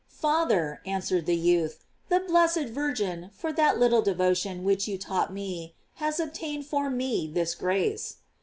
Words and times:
"Father," 0.09 0.81
answered 0.83 1.27
the 1.27 1.35
youth, 1.35 1.83
"the 2.09 2.19
blessed 2.19 2.69
Virgin, 2.69 3.29
for 3.35 3.53
that 3.53 3.77
little 3.77 4.01
devo 4.01 4.35
tion 4.35 4.63
which 4.63 4.87
you 4.87 4.97
taught 4.97 5.31
me, 5.31 5.75
has 5.97 6.19
obtained 6.19 6.65
for 6.65 6.89
me 6.89 7.29
this 7.31 7.53
grace." 7.53 8.15